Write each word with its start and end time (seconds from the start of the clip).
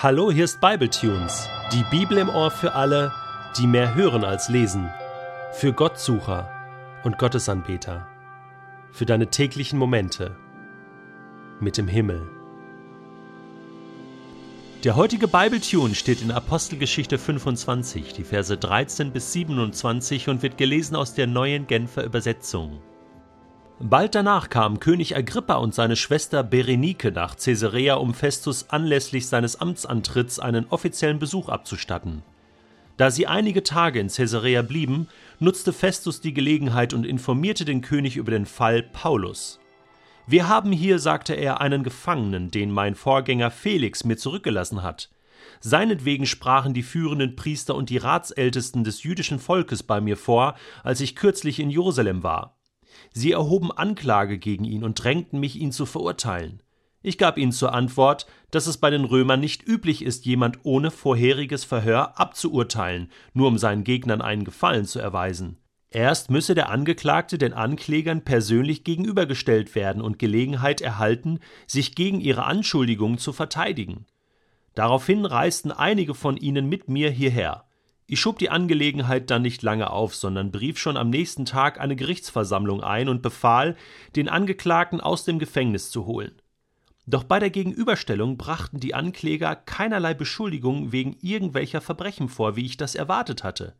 Hallo, 0.00 0.30
hier 0.30 0.44
ist 0.44 0.60
Bibletunes, 0.60 1.48
die 1.72 1.82
Bibel 1.90 2.18
im 2.18 2.28
Ohr 2.28 2.52
für 2.52 2.74
alle, 2.74 3.12
die 3.58 3.66
mehr 3.66 3.96
hören 3.96 4.22
als 4.22 4.48
lesen, 4.48 4.88
für 5.54 5.72
Gottsucher 5.72 6.48
und 7.02 7.18
Gottesanbeter, 7.18 8.06
für 8.92 9.06
deine 9.06 9.26
täglichen 9.26 9.76
Momente 9.76 10.36
mit 11.58 11.76
dem 11.78 11.88
Himmel. 11.88 12.30
Der 14.84 14.94
heutige 14.94 15.26
Bibletune 15.26 15.96
steht 15.96 16.22
in 16.22 16.30
Apostelgeschichte 16.30 17.18
25, 17.18 18.12
die 18.12 18.22
Verse 18.22 18.56
13 18.56 19.10
bis 19.10 19.32
27 19.32 20.28
und 20.28 20.44
wird 20.44 20.58
gelesen 20.58 20.94
aus 20.94 21.14
der 21.14 21.26
neuen 21.26 21.66
Genfer 21.66 22.04
Übersetzung. 22.04 22.80
Bald 23.80 24.16
danach 24.16 24.50
kamen 24.50 24.80
König 24.80 25.16
Agrippa 25.16 25.54
und 25.54 25.72
seine 25.72 25.94
Schwester 25.94 26.42
Berenike 26.42 27.12
nach 27.12 27.36
Caesarea, 27.36 27.94
um 27.94 28.12
Festus 28.12 28.70
anlässlich 28.70 29.28
seines 29.28 29.60
Amtsantritts 29.60 30.40
einen 30.40 30.66
offiziellen 30.70 31.20
Besuch 31.20 31.48
abzustatten. 31.48 32.24
Da 32.96 33.12
sie 33.12 33.28
einige 33.28 33.62
Tage 33.62 34.00
in 34.00 34.08
Caesarea 34.08 34.62
blieben, 34.62 35.06
nutzte 35.38 35.72
Festus 35.72 36.20
die 36.20 36.34
Gelegenheit 36.34 36.92
und 36.92 37.06
informierte 37.06 37.64
den 37.64 37.80
König 37.80 38.16
über 38.16 38.32
den 38.32 38.46
Fall 38.46 38.82
Paulus. 38.82 39.60
Wir 40.26 40.48
haben 40.48 40.72
hier, 40.72 40.98
sagte 40.98 41.34
er, 41.34 41.60
einen 41.60 41.84
Gefangenen, 41.84 42.50
den 42.50 42.72
mein 42.72 42.96
Vorgänger 42.96 43.52
Felix 43.52 44.02
mir 44.02 44.16
zurückgelassen 44.16 44.82
hat. 44.82 45.08
Seinetwegen 45.60 46.26
sprachen 46.26 46.74
die 46.74 46.82
führenden 46.82 47.36
Priester 47.36 47.76
und 47.76 47.90
die 47.90 47.98
Ratsältesten 47.98 48.82
des 48.82 49.04
jüdischen 49.04 49.38
Volkes 49.38 49.84
bei 49.84 50.00
mir 50.00 50.16
vor, 50.16 50.56
als 50.82 51.00
ich 51.00 51.14
kürzlich 51.14 51.60
in 51.60 51.70
Jerusalem 51.70 52.24
war. 52.24 52.57
Sie 53.12 53.32
erhoben 53.32 53.72
Anklage 53.72 54.38
gegen 54.38 54.64
ihn 54.64 54.84
und 54.84 55.02
drängten 55.02 55.40
mich, 55.40 55.56
ihn 55.56 55.72
zu 55.72 55.86
verurteilen. 55.86 56.62
Ich 57.02 57.16
gab 57.16 57.38
ihnen 57.38 57.52
zur 57.52 57.72
Antwort, 57.72 58.26
dass 58.50 58.66
es 58.66 58.78
bei 58.78 58.90
den 58.90 59.04
Römern 59.04 59.40
nicht 59.40 59.66
üblich 59.66 60.02
ist, 60.02 60.26
jemand 60.26 60.58
ohne 60.64 60.90
vorheriges 60.90 61.64
Verhör 61.64 62.18
abzuurteilen, 62.18 63.10
nur 63.32 63.48
um 63.48 63.58
seinen 63.58 63.84
Gegnern 63.84 64.20
einen 64.20 64.44
Gefallen 64.44 64.84
zu 64.84 64.98
erweisen. 64.98 65.58
Erst 65.90 66.30
müsse 66.30 66.54
der 66.54 66.68
Angeklagte 66.68 67.38
den 67.38 67.54
Anklägern 67.54 68.22
persönlich 68.24 68.84
gegenübergestellt 68.84 69.74
werden 69.74 70.02
und 70.02 70.18
Gelegenheit 70.18 70.80
erhalten, 70.80 71.38
sich 71.66 71.94
gegen 71.94 72.20
ihre 72.20 72.44
Anschuldigungen 72.44 73.16
zu 73.18 73.32
verteidigen. 73.32 74.04
Daraufhin 74.74 75.24
reisten 75.24 75.72
einige 75.72 76.14
von 76.14 76.36
ihnen 76.36 76.68
mit 76.68 76.88
mir 76.88 77.10
hierher. 77.10 77.67
Ich 78.10 78.20
schob 78.20 78.38
die 78.38 78.48
Angelegenheit 78.48 79.28
dann 79.28 79.42
nicht 79.42 79.62
lange 79.62 79.90
auf, 79.90 80.14
sondern 80.14 80.50
brief 80.50 80.78
schon 80.78 80.96
am 80.96 81.10
nächsten 81.10 81.44
Tag 81.44 81.78
eine 81.78 81.94
Gerichtsversammlung 81.94 82.82
ein 82.82 83.10
und 83.10 83.20
befahl, 83.20 83.76
den 84.16 84.30
Angeklagten 84.30 85.02
aus 85.02 85.26
dem 85.26 85.38
Gefängnis 85.38 85.90
zu 85.90 86.06
holen. 86.06 86.32
Doch 87.06 87.22
bei 87.22 87.38
der 87.38 87.50
Gegenüberstellung 87.50 88.38
brachten 88.38 88.80
die 88.80 88.94
Ankläger 88.94 89.54
keinerlei 89.56 90.14
Beschuldigungen 90.14 90.90
wegen 90.90 91.18
irgendwelcher 91.20 91.82
Verbrechen 91.82 92.30
vor, 92.30 92.56
wie 92.56 92.64
ich 92.64 92.78
das 92.78 92.94
erwartet 92.94 93.44
hatte. 93.44 93.74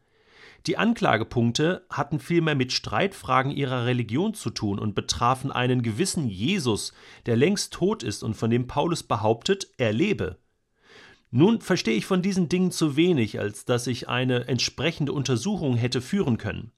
Die 0.67 0.77
Anklagepunkte 0.77 1.87
hatten 1.89 2.21
vielmehr 2.21 2.55
mit 2.55 2.73
Streitfragen 2.73 3.51
ihrer 3.51 3.87
Religion 3.87 4.35
zu 4.35 4.51
tun 4.51 4.79
und 4.79 4.95
betrafen 4.95 5.51
einen 5.51 5.81
gewissen 5.81 6.29
Jesus, 6.29 6.93
der 7.25 7.37
längst 7.37 7.73
tot 7.73 8.03
ist 8.03 8.23
und 8.23 8.35
von 8.35 8.51
dem 8.51 8.67
Paulus 8.67 9.03
behauptet, 9.03 9.69
er 9.79 9.95
lebe. 9.95 10.37
Nun 11.31 11.61
verstehe 11.61 11.95
ich 11.95 12.07
von 12.07 12.23
diesen 12.23 12.49
Dingen 12.49 12.71
zu 12.71 12.97
wenig, 12.97 13.39
als 13.39 13.65
dass 13.65 13.87
ich 13.87 14.09
eine 14.09 14.49
entsprechende 14.49 15.13
Untersuchung 15.13 15.77
hätte 15.77 16.01
führen 16.01 16.39
können. 16.39 16.73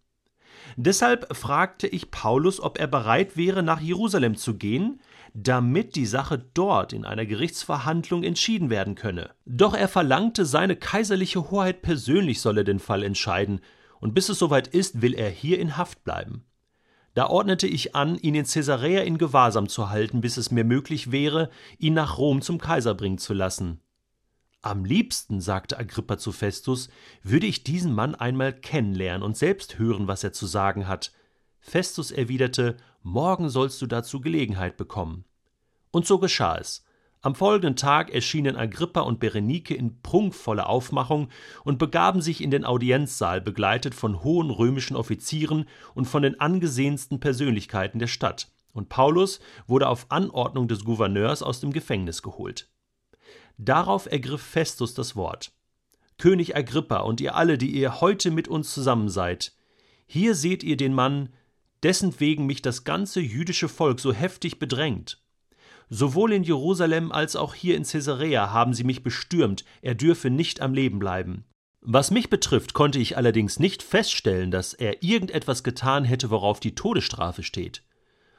Deshalb 0.76 1.34
fragte 1.34 1.86
ich 1.86 2.10
Paulus, 2.10 2.60
ob 2.60 2.78
er 2.78 2.86
bereit 2.86 3.36
wäre, 3.36 3.62
nach 3.62 3.80
Jerusalem 3.80 4.36
zu 4.36 4.54
gehen, 4.54 5.00
damit 5.34 5.96
die 5.96 6.06
Sache 6.06 6.44
dort 6.54 6.92
in 6.92 7.04
einer 7.04 7.26
Gerichtsverhandlung 7.26 8.24
entschieden 8.24 8.70
werden 8.70 8.94
könne. 8.94 9.30
Doch 9.46 9.74
er 9.74 9.88
verlangte, 9.88 10.44
seine 10.44 10.76
kaiserliche 10.76 11.50
Hoheit 11.50 11.82
persönlich 11.82 12.40
solle 12.40 12.64
den 12.64 12.78
Fall 12.78 13.02
entscheiden, 13.02 13.60
und 14.00 14.14
bis 14.14 14.28
es 14.28 14.38
soweit 14.38 14.68
ist, 14.68 15.02
will 15.02 15.14
er 15.14 15.28
hier 15.28 15.58
in 15.58 15.76
Haft 15.76 16.04
bleiben. 16.04 16.44
Da 17.14 17.26
ordnete 17.26 17.66
ich 17.66 17.94
an, 17.94 18.16
ihn 18.16 18.34
in 18.34 18.46
Caesarea 18.46 19.02
in 19.02 19.18
Gewahrsam 19.18 19.68
zu 19.68 19.90
halten, 19.90 20.20
bis 20.20 20.36
es 20.36 20.50
mir 20.50 20.64
möglich 20.64 21.12
wäre, 21.12 21.50
ihn 21.78 21.94
nach 21.94 22.18
Rom 22.18 22.40
zum 22.40 22.58
Kaiser 22.58 22.94
bringen 22.94 23.18
zu 23.18 23.34
lassen. 23.34 23.80
Am 24.62 24.84
liebsten, 24.84 25.40
sagte 25.40 25.78
Agrippa 25.78 26.18
zu 26.18 26.32
Festus, 26.32 26.90
würde 27.22 27.46
ich 27.46 27.64
diesen 27.64 27.94
Mann 27.94 28.14
einmal 28.14 28.52
kennenlernen 28.52 29.22
und 29.22 29.36
selbst 29.36 29.78
hören, 29.78 30.06
was 30.06 30.22
er 30.22 30.34
zu 30.34 30.46
sagen 30.46 30.86
hat. 30.86 31.12
Festus 31.60 32.10
erwiderte, 32.10 32.76
morgen 33.02 33.48
sollst 33.48 33.80
du 33.80 33.86
dazu 33.86 34.20
Gelegenheit 34.20 34.76
bekommen. 34.76 35.24
Und 35.92 36.06
so 36.06 36.18
geschah 36.18 36.58
es. 36.58 36.84
Am 37.22 37.34
folgenden 37.34 37.76
Tag 37.76 38.10
erschienen 38.10 38.56
Agrippa 38.56 39.00
und 39.00 39.18
Berenike 39.18 39.74
in 39.74 40.02
prunkvoller 40.02 40.68
Aufmachung 40.68 41.28
und 41.64 41.78
begaben 41.78 42.20
sich 42.20 42.42
in 42.42 42.50
den 42.50 42.64
Audienzsaal, 42.66 43.40
begleitet 43.40 43.94
von 43.94 44.22
hohen 44.22 44.50
römischen 44.50 44.96
Offizieren 44.96 45.66
und 45.94 46.04
von 46.04 46.22
den 46.22 46.38
angesehensten 46.38 47.18
Persönlichkeiten 47.18 47.98
der 47.98 48.08
Stadt. 48.08 48.50
Und 48.72 48.90
Paulus 48.90 49.40
wurde 49.66 49.88
auf 49.88 50.06
Anordnung 50.10 50.68
des 50.68 50.84
Gouverneurs 50.84 51.42
aus 51.42 51.60
dem 51.60 51.72
Gefängnis 51.72 52.22
geholt. 52.22 52.68
Darauf 53.62 54.10
ergriff 54.10 54.40
Festus 54.40 54.94
das 54.94 55.16
Wort. 55.16 55.52
König 56.16 56.56
Agrippa 56.56 57.00
und 57.00 57.20
ihr 57.20 57.34
alle, 57.34 57.58
die 57.58 57.70
ihr 57.70 58.00
heute 58.00 58.30
mit 58.30 58.48
uns 58.48 58.72
zusammen 58.72 59.10
seid, 59.10 59.52
hier 60.06 60.34
seht 60.34 60.62
ihr 60.62 60.78
den 60.78 60.94
Mann, 60.94 61.28
dessen 61.82 62.18
wegen 62.20 62.46
mich 62.46 62.62
das 62.62 62.84
ganze 62.84 63.20
jüdische 63.20 63.68
Volk 63.68 64.00
so 64.00 64.14
heftig 64.14 64.58
bedrängt. 64.58 65.22
Sowohl 65.90 66.32
in 66.32 66.42
Jerusalem 66.42 67.12
als 67.12 67.36
auch 67.36 67.52
hier 67.52 67.76
in 67.76 67.84
Caesarea 67.84 68.50
haben 68.50 68.72
sie 68.72 68.84
mich 68.84 69.02
bestürmt, 69.02 69.66
er 69.82 69.94
dürfe 69.94 70.30
nicht 70.30 70.62
am 70.62 70.72
Leben 70.72 70.98
bleiben. 70.98 71.44
Was 71.82 72.10
mich 72.10 72.30
betrifft, 72.30 72.72
konnte 72.72 72.98
ich 72.98 73.18
allerdings 73.18 73.58
nicht 73.58 73.82
feststellen, 73.82 74.50
dass 74.50 74.72
er 74.72 75.02
irgendetwas 75.02 75.64
getan 75.64 76.04
hätte, 76.04 76.30
worauf 76.30 76.60
die 76.60 76.74
Todesstrafe 76.74 77.42
steht. 77.42 77.82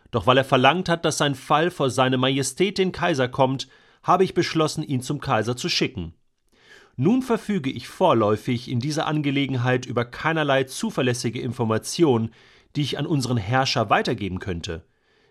Doch 0.10 0.26
weil 0.26 0.38
er 0.38 0.46
verlangt 0.46 0.90
hat, 0.90 1.06
dass 1.06 1.20
sein 1.20 1.36
Fall 1.36 1.70
vor 1.70 1.92
seine 1.92 2.18
Majestät 2.18 2.80
den 2.80 2.92
Kaiser 2.92 3.28
kommt, 3.28 3.68
habe 4.04 4.24
ich 4.24 4.34
beschlossen, 4.34 4.84
ihn 4.84 5.02
zum 5.02 5.20
Kaiser 5.20 5.56
zu 5.56 5.70
schicken. 5.70 6.14
Nun 6.96 7.22
verfüge 7.22 7.70
ich 7.70 7.88
vorläufig 7.88 8.70
in 8.70 8.80
dieser 8.80 9.08
Angelegenheit 9.08 9.86
über 9.86 10.06
keinerlei 10.06 10.66
zuverlässige 10.66 11.42
Information, 11.42 12.32
die 12.76 12.82
ich 12.82 12.98
an 12.98 13.06
unseren 13.06 13.38
Herrscher 13.38 13.90
weitergeben 13.90 14.40
könnte. 14.40 14.86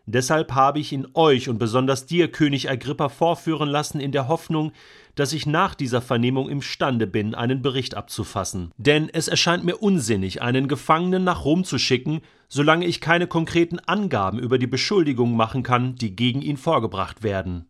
Deshalb 0.07 0.53
habe 0.55 0.81
ich 0.81 0.93
ihn 0.93 1.07
euch 1.15 1.49
und 1.49 1.59
besonders 1.59 2.07
dir, 2.07 2.33
König 2.33 2.69
Agrippa, 2.69 3.09
vorführen 3.09 3.69
lassen 3.69 4.01
in 4.01 4.11
der 4.11 4.27
Hoffnung, 4.27 4.73
dass 5.15 5.33
ich 5.33 5.47
nach 5.47 5.75
dieser 5.75 6.01
Vernehmung 6.01 6.49
imstande 6.49 7.07
bin, 7.07 7.35
einen 7.35 7.63
Bericht 7.63 7.95
abzufassen. 7.95 8.73
Denn 8.77 9.09
es 9.13 9.29
erscheint 9.29 9.65
mir 9.65 9.77
unsinnig, 9.77 10.43
einen 10.43 10.67
Gefangenen 10.67 11.23
nach 11.23 11.45
Rom 11.45 11.63
zu 11.63 11.79
schicken, 11.79 12.23
solange 12.49 12.87
ich 12.87 13.01
keine 13.01 13.29
konkreten 13.29 13.79
Angaben 13.79 14.41
über 14.41 14.59
die 14.59 14.67
Beschuldigungen 14.67 15.37
machen 15.37 15.63
kann, 15.63 15.95
die 15.95 16.17
gegen 16.17 16.43
ihn 16.43 16.57
vorgebracht 16.57 17.23
werden. 17.23 17.70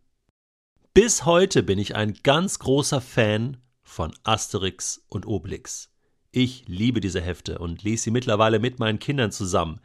Bis 0.93 1.23
heute 1.23 1.63
bin 1.63 1.79
ich 1.79 1.95
ein 1.95 2.15
ganz 2.21 2.59
großer 2.59 2.99
Fan 2.99 3.55
von 3.81 4.13
Asterix 4.25 5.01
und 5.07 5.25
Obelix. 5.25 5.89
Ich 6.33 6.65
liebe 6.67 6.99
diese 6.99 7.21
Hefte 7.21 7.59
und 7.59 7.81
lese 7.81 8.03
sie 8.03 8.11
mittlerweile 8.11 8.59
mit 8.59 8.77
meinen 8.79 8.99
Kindern 8.99 9.31
zusammen. 9.31 9.79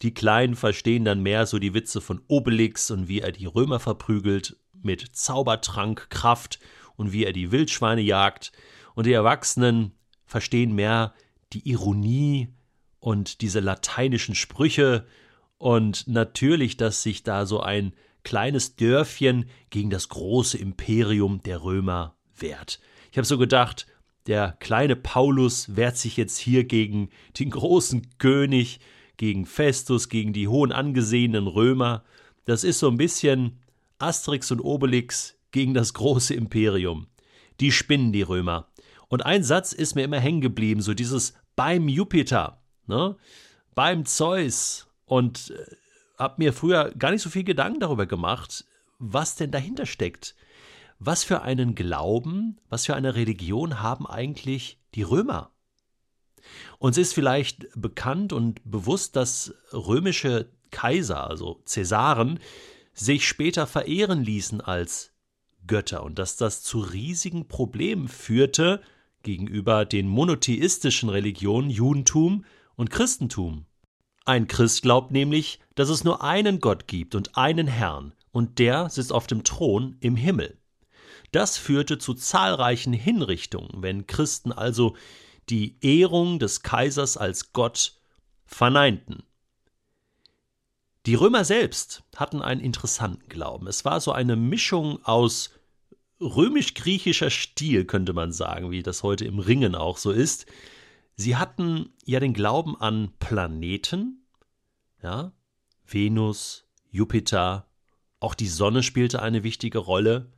Die 0.00 0.14
Kleinen 0.14 0.56
verstehen 0.56 1.04
dann 1.04 1.22
mehr 1.22 1.44
so 1.44 1.58
die 1.58 1.74
Witze 1.74 2.00
von 2.00 2.22
Obelix 2.26 2.90
und 2.90 3.06
wie 3.06 3.20
er 3.20 3.32
die 3.32 3.44
Römer 3.44 3.80
verprügelt 3.80 4.56
mit 4.72 5.14
Zaubertrank, 5.14 6.08
Kraft 6.08 6.58
und 6.96 7.12
wie 7.12 7.26
er 7.26 7.34
die 7.34 7.52
Wildschweine 7.52 8.00
jagt. 8.00 8.52
Und 8.94 9.04
die 9.04 9.12
Erwachsenen 9.12 9.92
verstehen 10.24 10.74
mehr 10.74 11.12
die 11.52 11.68
Ironie 11.68 12.48
und 12.98 13.42
diese 13.42 13.60
lateinischen 13.60 14.34
Sprüche 14.34 15.06
und 15.58 16.08
natürlich, 16.08 16.78
dass 16.78 17.02
sich 17.02 17.24
da 17.24 17.44
so 17.44 17.60
ein 17.60 17.92
kleines 18.26 18.74
Dörfchen 18.74 19.44
gegen 19.70 19.88
das 19.88 20.08
große 20.08 20.58
Imperium 20.58 21.44
der 21.44 21.62
Römer 21.62 22.16
wehrt. 22.36 22.80
Ich 23.12 23.18
habe 23.18 23.24
so 23.24 23.38
gedacht, 23.38 23.86
der 24.26 24.56
kleine 24.58 24.96
Paulus 24.96 25.76
wehrt 25.76 25.96
sich 25.96 26.16
jetzt 26.16 26.36
hier 26.36 26.64
gegen 26.64 27.10
den 27.38 27.50
großen 27.50 28.18
König, 28.18 28.80
gegen 29.16 29.46
Festus, 29.46 30.08
gegen 30.08 30.32
die 30.32 30.48
hohen 30.48 30.72
angesehenen 30.72 31.46
Römer. 31.46 32.02
Das 32.46 32.64
ist 32.64 32.80
so 32.80 32.88
ein 32.88 32.96
bisschen 32.96 33.60
Asterix 34.00 34.50
und 34.50 34.58
Obelix 34.58 35.38
gegen 35.52 35.72
das 35.72 35.94
große 35.94 36.34
Imperium. 36.34 37.06
Die 37.60 37.70
spinnen 37.70 38.12
die 38.12 38.22
Römer. 38.22 38.66
Und 39.06 39.24
ein 39.24 39.44
Satz 39.44 39.72
ist 39.72 39.94
mir 39.94 40.02
immer 40.02 40.18
hängen 40.18 40.40
geblieben, 40.40 40.82
so 40.82 40.94
dieses 40.94 41.34
beim 41.54 41.88
Jupiter, 41.88 42.60
ne? 42.88 43.14
beim 43.76 44.04
Zeus. 44.04 44.88
Und 45.04 45.52
äh, 45.52 45.76
habe 46.18 46.34
mir 46.38 46.52
früher 46.52 46.92
gar 46.98 47.10
nicht 47.10 47.22
so 47.22 47.30
viel 47.30 47.44
Gedanken 47.44 47.80
darüber 47.80 48.06
gemacht, 48.06 48.64
was 48.98 49.36
denn 49.36 49.50
dahinter 49.50 49.86
steckt. 49.86 50.34
Was 50.98 51.24
für 51.24 51.42
einen 51.42 51.74
Glauben, 51.74 52.58
was 52.70 52.86
für 52.86 52.94
eine 52.94 53.14
Religion 53.14 53.82
haben 53.82 54.06
eigentlich 54.06 54.78
die 54.94 55.02
Römer? 55.02 55.50
Uns 56.78 56.96
ist 56.96 57.12
vielleicht 57.12 57.68
bekannt 57.74 58.32
und 58.32 58.60
bewusst, 58.64 59.16
dass 59.16 59.54
römische 59.72 60.50
Kaiser, 60.70 61.28
also 61.28 61.60
Cäsaren, 61.66 62.38
sich 62.94 63.28
später 63.28 63.66
verehren 63.66 64.22
ließen 64.22 64.60
als 64.60 65.12
Götter 65.66 66.02
und 66.02 66.18
dass 66.18 66.36
das 66.36 66.62
zu 66.62 66.78
riesigen 66.78 67.48
Problemen 67.48 68.08
führte 68.08 68.80
gegenüber 69.22 69.84
den 69.84 70.08
monotheistischen 70.08 71.08
Religionen 71.08 71.68
Judentum 71.68 72.44
und 72.76 72.90
Christentum. 72.90 73.66
Ein 74.26 74.48
Christ 74.48 74.82
glaubt 74.82 75.12
nämlich, 75.12 75.60
dass 75.76 75.88
es 75.88 76.02
nur 76.02 76.22
einen 76.22 76.60
Gott 76.60 76.88
gibt 76.88 77.14
und 77.14 77.36
einen 77.36 77.68
Herrn, 77.68 78.12
und 78.32 78.58
der 78.58 78.90
sitzt 78.90 79.12
auf 79.12 79.26
dem 79.26 79.44
Thron 79.44 79.96
im 80.00 80.16
Himmel. 80.16 80.58
Das 81.30 81.56
führte 81.56 81.96
zu 81.98 82.12
zahlreichen 82.12 82.92
Hinrichtungen, 82.92 83.82
wenn 83.82 84.06
Christen 84.06 84.52
also 84.52 84.96
die 85.48 85.76
Ehrung 85.80 86.40
des 86.40 86.62
Kaisers 86.62 87.16
als 87.16 87.52
Gott 87.52 88.00
verneinten. 88.44 89.22
Die 91.06 91.14
Römer 91.14 91.44
selbst 91.44 92.02
hatten 92.16 92.42
einen 92.42 92.60
interessanten 92.60 93.28
Glauben. 93.28 93.68
Es 93.68 93.84
war 93.84 94.00
so 94.00 94.10
eine 94.10 94.34
Mischung 94.34 95.04
aus 95.04 95.50
römisch-griechischer 96.20 97.30
Stil, 97.30 97.84
könnte 97.84 98.12
man 98.12 98.32
sagen, 98.32 98.72
wie 98.72 98.82
das 98.82 99.04
heute 99.04 99.24
im 99.24 99.38
Ringen 99.38 99.76
auch 99.76 99.98
so 99.98 100.10
ist. 100.10 100.46
Sie 101.16 101.36
hatten 101.36 101.90
ja 102.04 102.20
den 102.20 102.34
Glauben 102.34 102.76
an 102.80 103.12
Planeten, 103.18 104.26
ja, 105.02 105.32
Venus, 105.86 106.66
Jupiter, 106.90 107.66
auch 108.20 108.34
die 108.34 108.48
Sonne 108.48 108.82
spielte 108.82 109.22
eine 109.22 109.42
wichtige 109.42 109.78
Rolle. 109.78 110.32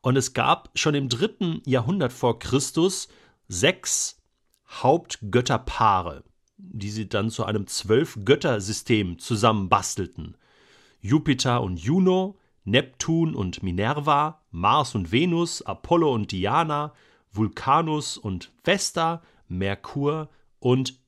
Und 0.00 0.16
es 0.16 0.32
gab 0.32 0.70
schon 0.74 0.94
im 0.94 1.08
dritten 1.08 1.62
Jahrhundert 1.64 2.12
vor 2.12 2.38
Christus 2.38 3.08
sechs 3.48 4.22
Hauptgötterpaare 4.68 6.24
die 6.58 6.90
sie 6.90 7.08
dann 7.08 7.30
zu 7.30 7.44
einem 7.44 7.66
Zwölf-Götter-System 7.66 9.18
zusammenbastelten. 9.18 10.36
Jupiter 11.00 11.62
und 11.62 11.78
Juno, 11.78 12.36
Neptun 12.64 13.34
und 13.34 13.62
Minerva, 13.62 14.42
Mars 14.50 14.94
und 14.94 15.12
Venus, 15.12 15.62
Apollo 15.62 16.12
und 16.12 16.32
Diana, 16.32 16.92
Vulcanus 17.32 18.18
und 18.18 18.52
Vesta, 18.64 19.22
Merkur 19.48 20.28
und 20.58 20.98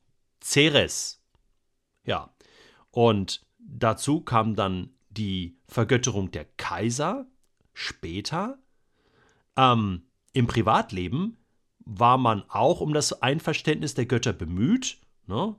Ceres. 0.43 1.23
Ja, 2.03 2.33
und 2.89 3.45
dazu 3.59 4.21
kam 4.21 4.55
dann 4.55 4.89
die 5.09 5.57
Vergötterung 5.67 6.31
der 6.31 6.45
Kaiser 6.57 7.27
später. 7.73 8.57
Ähm, 9.55 10.03
Im 10.33 10.47
Privatleben 10.47 11.37
war 11.79 12.17
man 12.17 12.43
auch 12.49 12.81
um 12.81 12.93
das 12.93 13.21
Einverständnis 13.21 13.93
der 13.93 14.05
Götter 14.05 14.33
bemüht 14.33 15.01
Ne? 15.31 15.55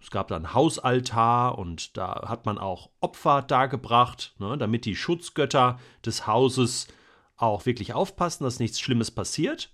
Es 0.00 0.10
gab 0.10 0.28
dann 0.28 0.54
Hausaltar 0.54 1.58
und 1.58 1.96
da 1.96 2.28
hat 2.28 2.46
man 2.46 2.58
auch 2.58 2.90
Opfer 3.00 3.42
dargebracht, 3.42 4.34
ne, 4.38 4.56
damit 4.56 4.86
die 4.86 4.96
Schutzgötter 4.96 5.78
des 6.06 6.26
Hauses 6.26 6.88
auch 7.36 7.66
wirklich 7.66 7.92
aufpassen, 7.92 8.44
dass 8.44 8.60
nichts 8.60 8.80
Schlimmes 8.80 9.10
passiert. 9.10 9.70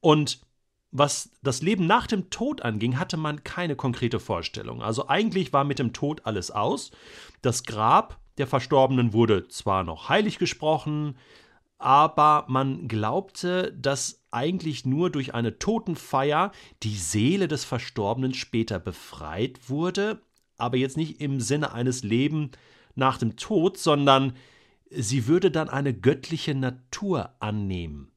Und 0.00 0.40
was 0.98 1.30
das 1.42 1.62
Leben 1.62 1.86
nach 1.86 2.06
dem 2.06 2.30
Tod 2.30 2.62
anging, 2.62 2.98
hatte 2.98 3.16
man 3.16 3.44
keine 3.44 3.76
konkrete 3.76 4.20
Vorstellung. 4.20 4.82
Also 4.82 5.08
eigentlich 5.08 5.52
war 5.52 5.64
mit 5.64 5.78
dem 5.78 5.92
Tod 5.92 6.22
alles 6.24 6.50
aus. 6.50 6.90
Das 7.42 7.64
Grab 7.64 8.18
der 8.38 8.46
Verstorbenen 8.46 9.12
wurde 9.12 9.48
zwar 9.48 9.84
noch 9.84 10.08
heilig 10.08 10.38
gesprochen, 10.38 11.16
aber 11.78 12.46
man 12.48 12.88
glaubte, 12.88 13.72
dass 13.72 14.22
eigentlich 14.30 14.86
nur 14.86 15.10
durch 15.10 15.34
eine 15.34 15.58
Totenfeier 15.58 16.52
die 16.82 16.96
Seele 16.96 17.48
des 17.48 17.64
Verstorbenen 17.64 18.34
später 18.34 18.78
befreit 18.78 19.68
wurde, 19.68 20.22
aber 20.56 20.76
jetzt 20.76 20.96
nicht 20.96 21.20
im 21.20 21.40
Sinne 21.40 21.72
eines 21.72 22.02
Leben 22.02 22.50
nach 22.94 23.18
dem 23.18 23.36
Tod, 23.36 23.76
sondern 23.76 24.34
sie 24.90 25.26
würde 25.26 25.50
dann 25.50 25.68
eine 25.68 25.92
göttliche 25.92 26.54
Natur 26.54 27.34
annehmen. 27.40 28.10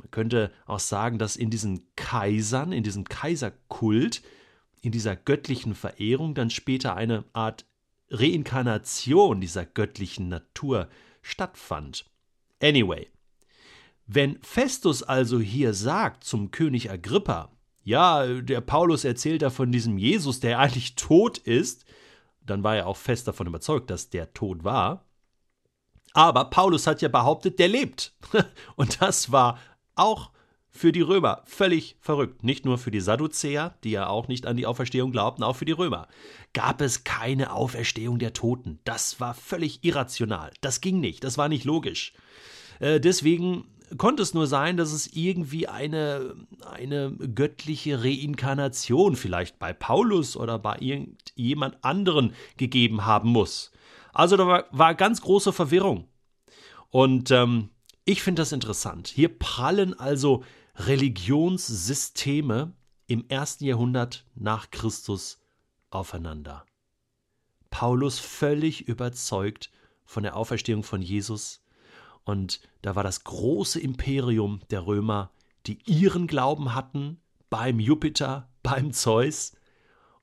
Man 0.00 0.10
könnte 0.10 0.50
auch 0.66 0.80
sagen, 0.80 1.18
dass 1.18 1.36
in 1.36 1.50
diesen 1.50 1.82
Kaisern, 1.94 2.72
in 2.72 2.82
diesem 2.82 3.04
Kaiserkult, 3.04 4.22
in 4.80 4.92
dieser 4.92 5.14
göttlichen 5.14 5.74
Verehrung 5.74 6.34
dann 6.34 6.48
später 6.48 6.96
eine 6.96 7.24
Art 7.34 7.66
Reinkarnation 8.10 9.40
dieser 9.40 9.66
göttlichen 9.66 10.28
Natur 10.28 10.88
stattfand. 11.22 12.06
Anyway, 12.62 13.08
wenn 14.06 14.38
Festus 14.42 15.02
also 15.02 15.38
hier 15.38 15.74
sagt 15.74 16.24
zum 16.24 16.50
König 16.50 16.90
Agrippa, 16.90 17.50
ja, 17.84 18.26
der 18.26 18.62
Paulus 18.62 19.04
erzählt 19.04 19.42
da 19.42 19.50
von 19.50 19.70
diesem 19.70 19.98
Jesus, 19.98 20.40
der 20.40 20.58
eigentlich 20.58 20.96
tot 20.96 21.38
ist, 21.38 21.84
dann 22.40 22.64
war 22.64 22.76
er 22.76 22.86
auch 22.86 22.96
fest 22.96 23.28
davon 23.28 23.46
überzeugt, 23.46 23.90
dass 23.90 24.10
der 24.10 24.32
tot 24.32 24.64
war. 24.64 25.04
Aber 26.12 26.46
Paulus 26.46 26.86
hat 26.86 27.02
ja 27.02 27.08
behauptet, 27.08 27.58
der 27.58 27.68
lebt. 27.68 28.12
Und 28.76 29.00
das 29.00 29.30
war 29.30 29.58
auch 30.00 30.30
für 30.72 30.92
die 30.92 31.00
Römer 31.00 31.42
völlig 31.46 31.96
verrückt. 32.00 32.44
Nicht 32.44 32.64
nur 32.64 32.78
für 32.78 32.90
die 32.90 33.00
Sadduzäer, 33.00 33.74
die 33.82 33.90
ja 33.90 34.08
auch 34.08 34.28
nicht 34.28 34.46
an 34.46 34.56
die 34.56 34.66
Auferstehung 34.66 35.10
glaubten, 35.10 35.42
auch 35.42 35.56
für 35.56 35.64
die 35.64 35.72
Römer. 35.72 36.06
Gab 36.52 36.80
es 36.80 37.04
keine 37.04 37.52
Auferstehung 37.52 38.18
der 38.18 38.32
Toten. 38.32 38.78
Das 38.84 39.20
war 39.20 39.34
völlig 39.34 39.84
irrational. 39.84 40.52
Das 40.60 40.80
ging 40.80 41.00
nicht. 41.00 41.24
Das 41.24 41.38
war 41.38 41.48
nicht 41.48 41.64
logisch. 41.64 42.12
Äh, 42.78 43.00
deswegen 43.00 43.64
konnte 43.98 44.22
es 44.22 44.34
nur 44.34 44.46
sein, 44.46 44.76
dass 44.76 44.92
es 44.92 45.08
irgendwie 45.08 45.66
eine, 45.66 46.36
eine 46.70 47.12
göttliche 47.12 48.04
Reinkarnation 48.04 49.16
vielleicht 49.16 49.58
bei 49.58 49.72
Paulus 49.72 50.36
oder 50.36 50.58
bei 50.58 50.76
irgendjemand 50.78 51.82
anderen 51.82 52.32
gegeben 52.56 53.04
haben 53.04 53.30
muss. 53.30 53.72
Also 54.12 54.36
da 54.36 54.46
war, 54.46 54.64
war 54.70 54.94
ganz 54.94 55.20
große 55.20 55.52
Verwirrung. 55.52 56.06
Und 56.90 57.30
ähm, 57.30 57.70
ich 58.10 58.22
finde 58.22 58.42
das 58.42 58.50
interessant. 58.50 59.06
Hier 59.06 59.28
prallen 59.28 59.96
also 59.96 60.42
Religionssysteme 60.74 62.72
im 63.06 63.24
ersten 63.28 63.64
Jahrhundert 63.64 64.26
nach 64.34 64.72
Christus 64.72 65.38
aufeinander. 65.90 66.66
Paulus 67.70 68.18
völlig 68.18 68.88
überzeugt 68.88 69.70
von 70.04 70.24
der 70.24 70.34
Auferstehung 70.34 70.82
von 70.82 71.02
Jesus 71.02 71.62
und 72.24 72.60
da 72.82 72.96
war 72.96 73.04
das 73.04 73.22
große 73.22 73.78
Imperium 73.78 74.60
der 74.70 74.86
Römer, 74.86 75.30
die 75.68 75.78
ihren 75.86 76.26
Glauben 76.26 76.74
hatten 76.74 77.20
beim 77.48 77.78
Jupiter, 77.78 78.50
beim 78.64 78.92
Zeus 78.92 79.52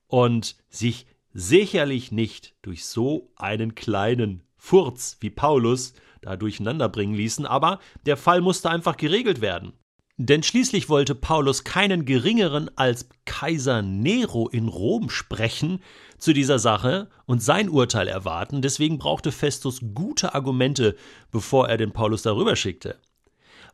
und 0.08 0.56
sich 0.68 1.06
sicherlich 1.32 2.12
nicht 2.12 2.54
durch 2.60 2.84
so 2.84 3.32
einen 3.36 3.74
kleinen 3.74 4.42
Furz 4.58 5.16
wie 5.20 5.30
Paulus 5.30 5.94
da 6.22 6.36
durcheinander 6.36 6.88
bringen 6.88 7.14
ließen, 7.14 7.46
aber 7.46 7.80
der 8.06 8.16
Fall 8.16 8.40
musste 8.40 8.70
einfach 8.70 8.96
geregelt 8.96 9.40
werden. 9.40 9.72
Denn 10.20 10.42
schließlich 10.42 10.88
wollte 10.88 11.14
Paulus 11.14 11.62
keinen 11.62 12.04
geringeren 12.04 12.76
als 12.76 13.08
Kaiser 13.24 13.82
Nero 13.82 14.48
in 14.48 14.66
Rom 14.66 15.10
sprechen 15.10 15.80
zu 16.18 16.32
dieser 16.32 16.58
Sache 16.58 17.08
und 17.26 17.40
sein 17.40 17.68
Urteil 17.68 18.08
erwarten, 18.08 18.60
deswegen 18.60 18.98
brauchte 18.98 19.30
Festus 19.30 19.80
gute 19.94 20.34
Argumente, 20.34 20.96
bevor 21.30 21.68
er 21.68 21.76
den 21.76 21.92
Paulus 21.92 22.22
darüber 22.22 22.56
schickte. 22.56 22.96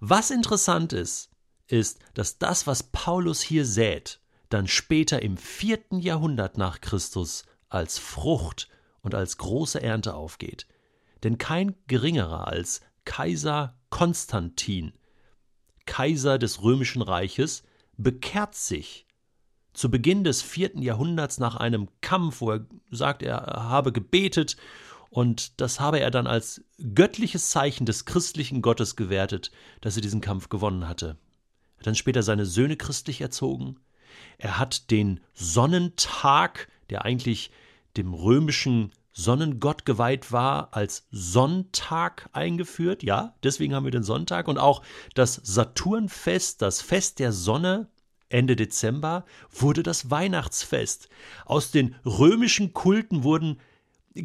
Was 0.00 0.30
interessant 0.30 0.92
ist, 0.92 1.30
ist, 1.66 1.99
dass 2.12 2.38
das, 2.38 2.66
was 2.66 2.83
Paulus 2.83 3.40
hier 3.40 3.64
sät, 3.64 4.21
dann 4.50 4.69
später 4.69 5.23
im 5.23 5.38
vierten 5.38 5.99
Jahrhundert 5.99 6.59
nach 6.59 6.83
Christus 6.83 7.45
als 7.71 7.99
Frucht 7.99 8.69
und 9.00 9.14
als 9.14 9.38
große 9.38 9.83
Ernte 9.83 10.14
aufgeht. 10.14 10.66
Denn 11.25 11.38
kein 11.38 11.75
geringerer 11.87 12.47
als 12.47 12.81
Kaiser 13.04 13.76
Konstantin 13.90 14.93
Kaiser 15.87 16.38
des 16.38 16.62
römischen 16.62 17.02
Reiches, 17.02 17.62
bekehrt 17.97 18.54
sich 18.54 19.07
zu 19.73 19.90
Beginn 19.90 20.25
des 20.25 20.43
vierten 20.43 20.83
Jahrhunderts 20.83 21.38
nach 21.38 21.57
einem 21.57 21.88
Kampf, 22.00 22.40
wo 22.40 22.52
er 22.52 22.66
sagt, 22.90 23.23
er 23.23 23.40
habe 23.40 23.93
gebetet 23.93 24.57
und 25.11 25.61
das 25.61 25.81
habe 25.81 26.00
er 26.00 26.11
dann 26.11 26.26
als 26.26 26.64
göttliches 26.95 27.50
Zeichen 27.50 27.87
des 27.87 28.04
christlichen 28.04 28.62
Gottes 28.62 28.97
gewertet, 28.97 29.50
dass 29.81 29.97
er 29.97 30.02
diesen 30.02 30.21
Kampf 30.21 30.49
gewonnen 30.49 30.88
hatte. 30.88 31.16
Er 31.76 31.78
hat 31.81 31.87
dann 31.87 31.95
später 31.95 32.23
seine 32.23 32.47
Söhne 32.47 32.76
christlich 32.76 33.21
erzogen. 33.21 33.78
Er 34.38 34.59
hat 34.59 34.90
den 34.90 35.21
Sonnentag, 35.33 36.69
der 36.90 37.04
eigentlich 37.04 37.50
dem 37.97 38.14
römischen 38.14 38.93
Sonnengott 39.16 39.85
geweiht 39.87 40.33
war, 40.33 40.68
als 40.73 41.06
Sonntag 41.12 42.28
eingeführt. 42.33 43.04
Ja, 43.04 43.35
deswegen 43.44 43.75
haben 43.75 43.85
wir 43.85 43.92
den 43.92 44.02
Sonntag. 44.02 44.49
Und 44.49 44.59
auch 44.59 44.83
das 45.14 45.40
Saturnfest, 45.42 46.61
das 46.61 46.83
Fest 46.83 47.21
der 47.21 47.33
Sonne, 47.33 47.88
Ende 48.28 48.56
Dezember, 48.56 49.25
wurde 49.52 49.85
das 49.85 50.11
Weihnachtsfest. 50.11 51.09
Aus 51.47 51.71
den 51.71 51.94
römischen 52.04 52.75
Kulten 52.75 53.23
wurden 53.23 53.61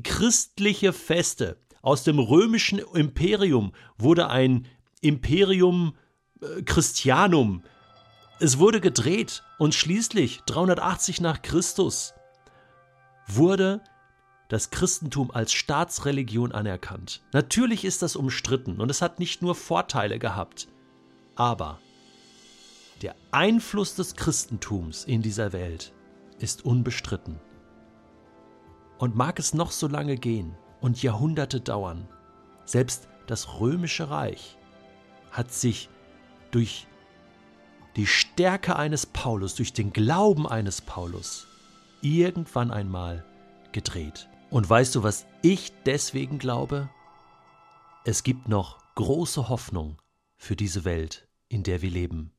christliche 0.03 0.91
Feste. 0.91 1.57
Aus 1.83 2.03
dem 2.03 2.17
römischen 2.17 2.79
Imperium 2.79 3.73
wurde 3.99 4.29
ein 4.29 4.65
Imperium 5.01 5.95
äh, 6.41 6.63
Christianum. 6.63 7.61
Es 8.39 8.57
wurde 8.57 8.81
gedreht 8.81 9.43
und 9.59 9.75
schließlich 9.75 10.41
380 10.47 11.21
nach 11.21 11.43
Christus 11.43 12.15
wurde 13.27 13.81
das 14.49 14.71
Christentum 14.71 15.31
als 15.31 15.53
Staatsreligion 15.53 16.51
anerkannt. 16.51 17.21
Natürlich 17.31 17.85
ist 17.85 18.01
das 18.01 18.15
umstritten 18.15 18.81
und 18.81 18.91
es 18.91 19.01
hat 19.01 19.19
nicht 19.19 19.41
nur 19.41 19.55
Vorteile 19.55 20.19
gehabt, 20.19 20.67
aber 21.35 21.79
der 23.01 23.15
Einfluss 23.31 23.95
des 23.95 24.15
Christentums 24.15 25.05
in 25.05 25.21
dieser 25.21 25.53
Welt 25.53 25.93
ist 26.39 26.65
unbestritten. 26.65 27.39
Und 28.97 29.15
mag 29.15 29.39
es 29.39 29.53
noch 29.53 29.71
so 29.71 29.87
lange 29.87 30.17
gehen 30.17 30.57
und 30.81 31.01
Jahrhunderte 31.01 31.61
dauern, 31.61 32.09
selbst 32.65 33.07
das 33.27 33.59
römische 33.59 34.09
Reich 34.09 34.57
hat 35.31 35.53
sich 35.53 35.89
durch 36.51 36.87
die 37.95 38.07
Stärke 38.07 38.75
eines 38.75 39.05
Paulus, 39.05 39.55
durch 39.55 39.73
den 39.73 39.93
Glauben 39.93 40.47
eines 40.47 40.81
Paulus 40.81 41.47
irgendwann 42.01 42.71
einmal 42.71 43.23
gedreht. 43.71 44.28
Und 44.49 44.69
weißt 44.69 44.95
du, 44.95 45.03
was 45.03 45.25
ich 45.41 45.71
deswegen 45.85 46.39
glaube? 46.39 46.89
Es 48.03 48.23
gibt 48.23 48.47
noch 48.47 48.79
große 48.95 49.49
Hoffnung 49.49 50.01
für 50.37 50.55
diese 50.55 50.85
Welt, 50.85 51.27
in 51.49 51.63
der 51.63 51.81
wir 51.81 51.91
leben. 51.91 52.33